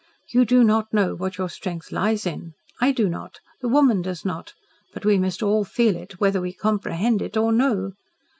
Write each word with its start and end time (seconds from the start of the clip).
You 0.29 0.45
do 0.45 0.63
not 0.63 0.91
know 0.91 1.13
what 1.13 1.37
your 1.37 1.47
strength 1.47 1.91
lies 1.91 2.25
in. 2.25 2.55
I 2.79 2.91
do 2.91 3.07
not, 3.07 3.39
the 3.61 3.67
woman 3.67 4.01
does 4.01 4.25
not, 4.25 4.55
but 4.95 5.05
we 5.05 5.19
must 5.19 5.43
all 5.43 5.63
feel 5.63 5.95
it, 5.95 6.13
whether 6.19 6.41
we 6.41 6.53
comprehend 6.53 7.21
it 7.21 7.37
or 7.37 7.51
no. 7.51 7.91